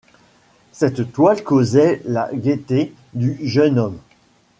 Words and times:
Cette 0.71 1.11
toile 1.11 1.43
causait 1.43 2.01
la 2.05 2.27
gaieté 2.33 2.91
du 3.13 3.37
jeune 3.47 3.77
homme. 3.77 3.99